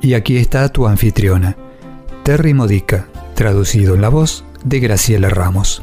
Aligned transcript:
Y 0.00 0.14
aquí 0.14 0.36
está 0.36 0.68
tu 0.68 0.86
anfitriona, 0.86 1.56
Terry 2.22 2.54
Modica, 2.54 3.08
traducido 3.34 3.96
en 3.96 4.00
la 4.00 4.08
voz 4.08 4.44
de 4.64 4.78
Graciela 4.78 5.28
Ramos. 5.28 5.82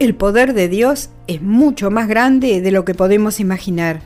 El 0.00 0.16
poder 0.16 0.52
de 0.52 0.68
Dios 0.68 1.10
es 1.28 1.42
mucho 1.42 1.92
más 1.92 2.08
grande 2.08 2.60
de 2.60 2.72
lo 2.72 2.84
que 2.84 2.94
podemos 2.94 3.38
imaginar. 3.38 4.02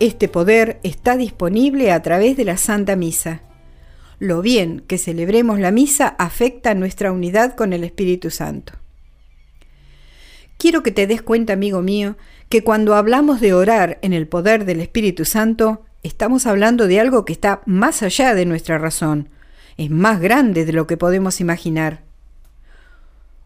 Este 0.00 0.28
poder 0.28 0.80
está 0.82 1.16
disponible 1.16 1.92
a 1.92 2.00
través 2.00 2.38
de 2.38 2.46
la 2.46 2.56
Santa 2.56 2.96
Misa. 2.96 3.42
Lo 4.18 4.40
bien 4.40 4.80
que 4.86 4.96
celebremos 4.96 5.60
la 5.60 5.70
misa 5.72 6.08
afecta 6.18 6.74
nuestra 6.74 7.12
unidad 7.12 7.54
con 7.54 7.74
el 7.74 7.84
Espíritu 7.84 8.30
Santo. 8.30 8.72
Quiero 10.56 10.82
que 10.82 10.92
te 10.92 11.06
des 11.06 11.20
cuenta, 11.20 11.52
amigo 11.52 11.82
mío, 11.82 12.16
que 12.48 12.64
cuando 12.64 12.94
hablamos 12.94 13.40
de 13.40 13.52
orar 13.52 13.98
en 14.00 14.12
el 14.12 14.26
poder 14.26 14.64
del 14.64 14.80
Espíritu 14.80 15.24
Santo, 15.24 15.82
Estamos 16.02 16.46
hablando 16.46 16.88
de 16.88 16.98
algo 16.98 17.24
que 17.24 17.32
está 17.32 17.62
más 17.64 18.02
allá 18.02 18.34
de 18.34 18.44
nuestra 18.44 18.76
razón, 18.76 19.28
es 19.76 19.88
más 19.88 20.20
grande 20.20 20.64
de 20.64 20.72
lo 20.72 20.88
que 20.88 20.96
podemos 20.96 21.40
imaginar. 21.40 22.02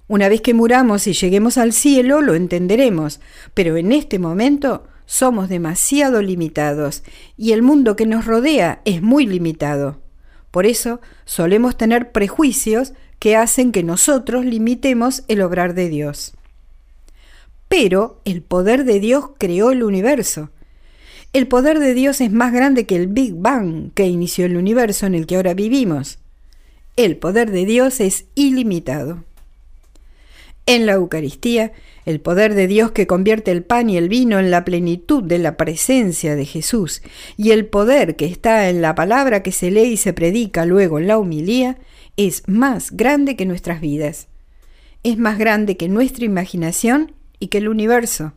Una 0.09 0.31
vez 0.31 0.41
que 0.41 0.55
muramos 0.55 1.07
y 1.07 1.13
lleguemos 1.13 1.59
al 1.59 1.75
cielo, 1.75 2.23
lo 2.23 2.35
entenderemos, 2.35 3.21
pero 3.53 3.77
en 3.77 3.93
este 3.93 4.19
momento 4.19 4.87
somos 5.05 5.51
demasiado 5.51 6.23
limitados 6.23 7.03
y 7.37 7.53
el 7.53 7.61
mundo 7.61 7.95
que 7.95 8.07
nos 8.07 8.25
rodea 8.25 8.81
es 8.87 9.03
muy 9.03 9.27
limitado. 9.27 10.01
Por 10.51 10.65
eso 10.65 11.03
solemos 11.27 11.77
tener 11.77 12.11
prejuicios 12.11 12.95
que 13.19 13.37
hacen 13.37 13.71
que 13.71 13.83
nosotros 13.83 14.47
limitemos 14.47 15.25
el 15.29 15.43
obrar 15.43 15.75
de 15.75 15.91
Dios. 15.91 16.33
Pero 17.69 18.23
el 18.25 18.41
poder 18.41 18.85
de 18.85 18.99
Dios 18.99 19.31
creó 19.37 19.73
el 19.73 19.83
universo 19.83 20.51
el 21.33 21.49
poder 21.49 21.79
de 21.79 21.95
Dios 21.95 22.21
es 22.21 22.33
más 22.33 22.53
grande 22.53 22.87
que 22.87 22.97
el 22.97 23.09
Big 23.09 23.35
Bang 23.35 23.93
que 23.95 24.07
inició 24.07 24.47
el 24.47 24.57
universo 24.57 25.07
en 25.07 25.15
el 25.15 25.27
que 25.27 25.37
ahora 25.37 25.55
vivimos. 25.55 26.19
El 26.97 27.17
poder 27.19 27.51
de 27.51 27.67
Dios 27.67 28.01
es 28.01 28.25
ilimitado. 28.35 29.25
En 30.65 30.87
la 30.87 30.93
Eucaristía, 30.93 31.73
el 32.07 32.21
poder 32.21 32.55
de 32.55 32.67
Dios 32.67 32.93
que 32.93 33.07
convierte 33.07 33.51
el 33.51 33.63
pan 33.63 33.91
y 33.91 33.97
el 33.99 34.09
vino 34.09 34.39
en 34.39 34.51
la 34.51 34.65
plenitud 34.65 35.23
de 35.23 35.39
la 35.39 35.57
presencia 35.57 36.37
de 36.37 36.47
Jesús 36.47 37.03
y 37.37 37.51
el 37.51 37.67
poder 37.67 38.17
que 38.17 38.27
está 38.27 38.69
en 38.71 38.81
la 38.81 38.95
palabra 38.95 39.43
que 39.43 39.53
se 39.53 39.71
lee 39.71 39.93
y 39.93 39.97
se 39.97 40.13
predica 40.13 40.65
luego 40.65 40.99
en 40.99 41.07
la 41.07 41.19
humilía 41.19 41.79
es 42.17 42.45
más 42.47 42.93
grande 42.93 43.37
que 43.37 43.45
nuestras 43.45 43.81
vidas. 43.81 44.29
Es 45.03 45.19
más 45.19 45.39
grande 45.39 45.77
que 45.77 45.89
nuestra 45.89 46.25
imaginación 46.25 47.13
y 47.39 47.49
que 47.49 47.59
el 47.59 47.69
universo. 47.69 48.33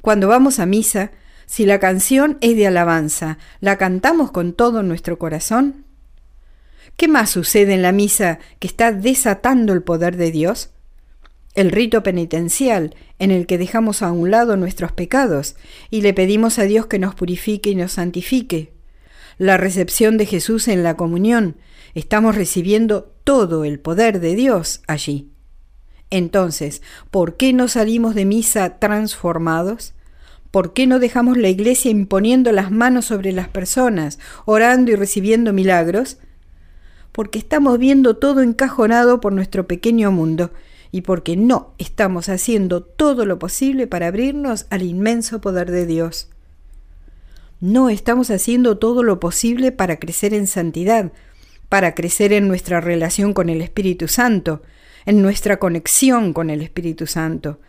Cuando 0.00 0.28
vamos 0.28 0.58
a 0.58 0.66
misa, 0.66 1.10
si 1.46 1.64
la 1.64 1.80
canción 1.80 2.38
es 2.40 2.56
de 2.56 2.66
alabanza, 2.66 3.38
¿la 3.60 3.78
cantamos 3.78 4.30
con 4.30 4.52
todo 4.52 4.82
nuestro 4.82 5.18
corazón? 5.18 5.86
¿Qué 6.96 7.08
más 7.08 7.30
sucede 7.30 7.74
en 7.74 7.82
la 7.82 7.92
misa 7.92 8.38
que 8.58 8.66
está 8.66 8.92
desatando 8.92 9.72
el 9.72 9.82
poder 9.82 10.16
de 10.16 10.30
Dios? 10.30 10.70
El 11.54 11.70
rito 11.70 12.02
penitencial, 12.02 12.94
en 13.18 13.30
el 13.30 13.46
que 13.46 13.58
dejamos 13.58 14.02
a 14.02 14.12
un 14.12 14.30
lado 14.30 14.56
nuestros 14.56 14.92
pecados 14.92 15.56
y 15.90 16.02
le 16.02 16.12
pedimos 16.12 16.58
a 16.58 16.64
Dios 16.64 16.86
que 16.86 16.98
nos 16.98 17.14
purifique 17.14 17.70
y 17.70 17.74
nos 17.74 17.92
santifique. 17.92 18.72
La 19.38 19.56
recepción 19.56 20.18
de 20.18 20.26
Jesús 20.26 20.68
en 20.68 20.82
la 20.82 20.96
comunión, 20.96 21.56
estamos 21.94 22.34
recibiendo 22.34 23.14
todo 23.24 23.64
el 23.64 23.80
poder 23.80 24.20
de 24.20 24.34
Dios 24.34 24.82
allí. 24.86 25.30
Entonces, 26.10 26.82
¿por 27.10 27.36
qué 27.36 27.52
no 27.52 27.68
salimos 27.68 28.14
de 28.14 28.24
misa 28.24 28.78
transformados? 28.78 29.94
¿Por 30.50 30.72
qué 30.72 30.86
no 30.86 30.98
dejamos 30.98 31.36
la 31.36 31.48
iglesia 31.48 31.90
imponiendo 31.90 32.52
las 32.52 32.70
manos 32.70 33.04
sobre 33.04 33.32
las 33.32 33.48
personas, 33.48 34.18
orando 34.46 34.90
y 34.90 34.94
recibiendo 34.94 35.52
milagros? 35.52 36.16
Porque 37.12 37.38
estamos 37.38 37.78
viendo 37.78 38.16
todo 38.16 38.42
encajonado 38.42 39.20
por 39.20 39.32
nuestro 39.32 39.66
pequeño 39.66 40.10
mundo 40.10 40.50
y 40.90 41.02
porque 41.02 41.36
no 41.36 41.74
estamos 41.76 42.30
haciendo 42.30 42.82
todo 42.82 43.26
lo 43.26 43.38
posible 43.38 43.86
para 43.86 44.06
abrirnos 44.06 44.66
al 44.70 44.82
inmenso 44.82 45.40
poder 45.40 45.70
de 45.70 45.84
Dios. 45.84 46.28
No 47.60 47.90
estamos 47.90 48.30
haciendo 48.30 48.78
todo 48.78 49.02
lo 49.02 49.20
posible 49.20 49.72
para 49.72 49.98
crecer 49.98 50.32
en 50.32 50.46
santidad, 50.46 51.12
para 51.68 51.94
crecer 51.94 52.32
en 52.32 52.48
nuestra 52.48 52.80
relación 52.80 53.34
con 53.34 53.50
el 53.50 53.60
Espíritu 53.60 54.08
Santo, 54.08 54.62
en 55.08 55.22
nuestra 55.22 55.58
conexión 55.58 56.34
con 56.34 56.50
el 56.50 56.60
Espíritu 56.60 57.06
Santo. 57.06 57.60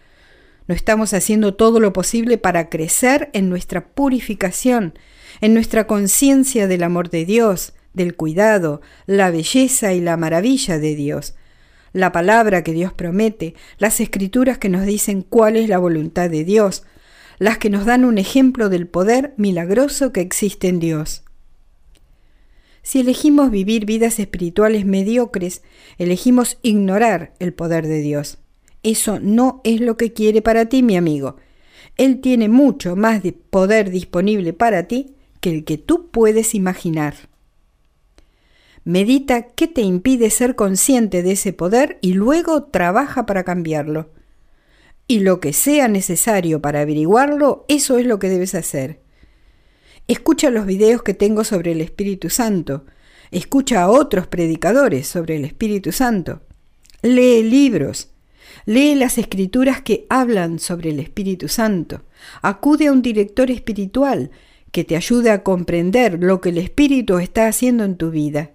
No 0.67 0.75
estamos 0.75 1.13
haciendo 1.13 1.53
todo 1.53 1.79
lo 1.79 1.93
posible 1.93 2.37
para 2.37 2.67
crecer 2.67 3.29
en 3.31 3.47
nuestra 3.47 3.87
purificación, 3.87 4.93
en 5.39 5.53
nuestra 5.53 5.87
conciencia 5.87 6.67
del 6.67 6.83
amor 6.83 7.09
de 7.09 7.23
Dios, 7.23 7.71
del 7.93 8.17
cuidado, 8.17 8.81
la 9.05 9.31
belleza 9.31 9.93
y 9.93 10.01
la 10.01 10.17
maravilla 10.17 10.79
de 10.79 10.95
Dios, 10.95 11.35
la 11.93 12.11
palabra 12.11 12.61
que 12.61 12.73
Dios 12.73 12.91
promete, 12.91 13.55
las 13.77 14.01
escrituras 14.01 14.57
que 14.57 14.67
nos 14.67 14.85
dicen 14.85 15.21
cuál 15.21 15.55
es 15.55 15.69
la 15.69 15.77
voluntad 15.77 16.29
de 16.29 16.43
Dios, 16.43 16.83
las 17.37 17.57
que 17.57 17.69
nos 17.69 17.85
dan 17.85 18.03
un 18.03 18.17
ejemplo 18.17 18.67
del 18.67 18.85
poder 18.85 19.33
milagroso 19.37 20.11
que 20.11 20.19
existe 20.19 20.67
en 20.67 20.81
Dios. 20.81 21.23
Si 22.89 23.01
elegimos 23.01 23.51
vivir 23.51 23.85
vidas 23.85 24.17
espirituales 24.17 24.83
mediocres, 24.83 25.61
elegimos 25.99 26.57
ignorar 26.63 27.35
el 27.37 27.53
poder 27.53 27.85
de 27.85 28.01
Dios. 28.01 28.39
Eso 28.81 29.19
no 29.19 29.61
es 29.63 29.79
lo 29.79 29.95
que 29.95 30.11
quiere 30.11 30.41
para 30.41 30.65
ti, 30.69 30.81
mi 30.81 30.97
amigo. 30.97 31.35
Él 31.97 32.19
tiene 32.19 32.49
mucho 32.49 32.95
más 32.95 33.21
de 33.21 33.31
poder 33.31 33.91
disponible 33.91 34.53
para 34.53 34.87
ti 34.87 35.13
que 35.39 35.51
el 35.51 35.65
que 35.65 35.77
tú 35.77 36.09
puedes 36.09 36.55
imaginar. 36.55 37.13
Medita 38.85 39.43
qué 39.43 39.67
te 39.67 39.81
impide 39.81 40.31
ser 40.31 40.55
consciente 40.55 41.21
de 41.21 41.33
ese 41.33 41.53
poder 41.53 41.99
y 42.01 42.13
luego 42.13 42.63
trabaja 42.63 43.27
para 43.27 43.43
cambiarlo. 43.43 44.09
Y 45.07 45.19
lo 45.19 45.39
que 45.39 45.53
sea 45.53 45.87
necesario 45.89 46.59
para 46.59 46.81
averiguarlo, 46.81 47.65
eso 47.67 47.99
es 47.99 48.07
lo 48.07 48.17
que 48.17 48.29
debes 48.29 48.55
hacer. 48.55 48.99
Escucha 50.09 50.49
los 50.49 50.65
videos 50.65 51.03
que 51.03 51.13
tengo 51.13 51.43
sobre 51.43 51.71
el 51.71 51.81
Espíritu 51.81 52.31
Santo. 52.31 52.83
Escucha 53.29 53.83
a 53.83 53.89
otros 53.91 54.25
predicadores 54.25 55.07
sobre 55.07 55.35
el 55.35 55.45
Espíritu 55.45 55.91
Santo. 55.91 56.41
Lee 57.03 57.43
libros. 57.43 58.09
Lee 58.65 58.95
las 58.95 59.19
escrituras 59.19 59.83
que 59.83 60.07
hablan 60.09 60.57
sobre 60.57 60.89
el 60.89 60.99
Espíritu 60.99 61.47
Santo. 61.47 62.05
Acude 62.41 62.87
a 62.87 62.91
un 62.91 63.03
director 63.03 63.51
espiritual 63.51 64.31
que 64.71 64.83
te 64.83 64.95
ayude 64.95 65.29
a 65.29 65.43
comprender 65.43 66.23
lo 66.23 66.41
que 66.41 66.49
el 66.49 66.57
Espíritu 66.57 67.19
está 67.19 67.45
haciendo 67.45 67.83
en 67.83 67.95
tu 67.95 68.09
vida. 68.09 68.49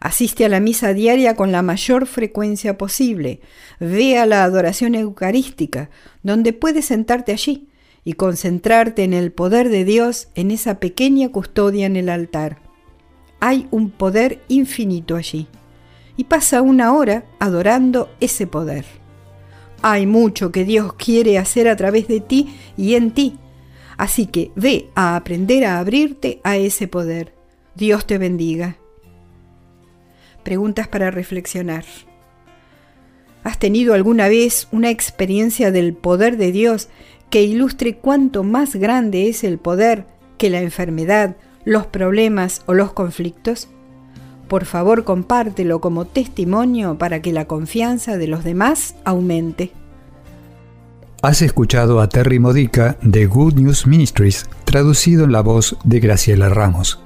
Asiste 0.00 0.46
a 0.46 0.48
la 0.48 0.60
misa 0.60 0.94
diaria 0.94 1.36
con 1.36 1.52
la 1.52 1.60
mayor 1.60 2.06
frecuencia 2.06 2.78
posible. 2.78 3.40
Ve 3.78 4.16
a 4.16 4.24
la 4.24 4.42
adoración 4.42 4.94
eucarística, 4.94 5.90
donde 6.22 6.54
puedes 6.54 6.86
sentarte 6.86 7.32
allí 7.32 7.68
y 8.04 8.14
concentrarte 8.14 9.04
en 9.04 9.14
el 9.14 9.32
poder 9.32 9.68
de 9.68 9.84
Dios 9.84 10.28
en 10.34 10.50
esa 10.50 10.80
pequeña 10.80 11.28
custodia 11.30 11.86
en 11.86 11.96
el 11.96 12.08
altar. 12.08 12.58
Hay 13.40 13.68
un 13.70 13.90
poder 13.90 14.40
infinito 14.48 15.16
allí. 15.16 15.48
Y 16.16 16.24
pasa 16.24 16.62
una 16.62 16.92
hora 16.92 17.24
adorando 17.38 18.10
ese 18.20 18.46
poder. 18.46 18.84
Hay 19.80 20.06
mucho 20.06 20.52
que 20.52 20.64
Dios 20.64 20.92
quiere 20.94 21.38
hacer 21.38 21.68
a 21.68 21.76
través 21.76 22.06
de 22.06 22.20
ti 22.20 22.54
y 22.76 22.94
en 22.94 23.12
ti. 23.12 23.38
Así 23.96 24.26
que 24.26 24.50
ve 24.54 24.90
a 24.94 25.16
aprender 25.16 25.64
a 25.64 25.78
abrirte 25.78 26.40
a 26.44 26.56
ese 26.56 26.86
poder. 26.86 27.34
Dios 27.74 28.06
te 28.06 28.18
bendiga. 28.18 28.76
Preguntas 30.44 30.86
para 30.88 31.10
reflexionar. 31.10 31.84
¿Has 33.42 33.58
tenido 33.58 33.94
alguna 33.94 34.28
vez 34.28 34.68
una 34.70 34.90
experiencia 34.90 35.72
del 35.72 35.94
poder 35.94 36.36
de 36.36 36.52
Dios 36.52 36.88
que 37.32 37.42
ilustre 37.42 37.96
cuánto 37.96 38.44
más 38.44 38.76
grande 38.76 39.30
es 39.30 39.42
el 39.42 39.56
poder 39.56 40.04
que 40.36 40.50
la 40.50 40.60
enfermedad, 40.60 41.34
los 41.64 41.86
problemas 41.86 42.60
o 42.66 42.74
los 42.74 42.92
conflictos? 42.92 43.68
Por 44.48 44.66
favor, 44.66 45.04
compártelo 45.04 45.80
como 45.80 46.04
testimonio 46.04 46.98
para 46.98 47.22
que 47.22 47.32
la 47.32 47.46
confianza 47.46 48.18
de 48.18 48.26
los 48.26 48.44
demás 48.44 48.96
aumente. 49.06 49.72
Has 51.22 51.40
escuchado 51.40 52.02
a 52.02 52.08
Terry 52.10 52.38
Modica 52.38 52.98
de 53.00 53.24
Good 53.24 53.54
News 53.54 53.86
Ministries, 53.86 54.46
traducido 54.66 55.24
en 55.24 55.32
la 55.32 55.40
voz 55.40 55.78
de 55.84 56.00
Graciela 56.00 56.50
Ramos. 56.50 57.02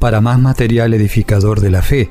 Para 0.00 0.20
más 0.20 0.40
material 0.40 0.92
edificador 0.92 1.60
de 1.60 1.70
la 1.70 1.82
fe 1.82 2.10